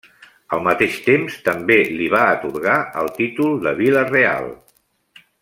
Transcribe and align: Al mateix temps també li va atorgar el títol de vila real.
Al 0.55 0.61
mateix 0.67 0.95
temps 1.07 1.35
també 1.49 1.77
li 1.99 2.07
va 2.15 2.21
atorgar 2.39 2.79
el 3.03 3.13
títol 3.19 3.61
de 3.67 3.75
vila 3.83 4.03
real. 4.11 4.51